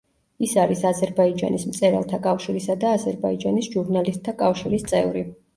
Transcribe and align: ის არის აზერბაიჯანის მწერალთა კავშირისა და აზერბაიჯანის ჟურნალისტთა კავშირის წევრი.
ის 0.45 0.53
არის 0.61 0.79
აზერბაიჯანის 0.91 1.67
მწერალთა 1.73 2.21
კავშირისა 2.25 2.79
და 2.85 2.95
აზერბაიჯანის 3.01 3.71
ჟურნალისტთა 3.77 4.37
კავშირის 4.45 4.91
წევრი. 4.95 5.27